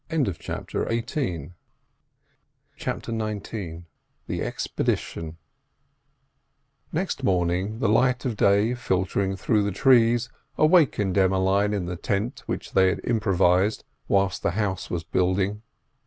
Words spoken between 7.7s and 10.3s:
the light of day filtering through the trees